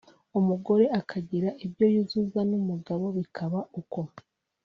umugore 0.39 0.85
akagira 0.99 1.49
ibyo 1.65 1.85
yuzuza 1.93 2.39
n’umugabo 2.49 3.05
bikaba 3.17 3.59
uko 3.79 3.99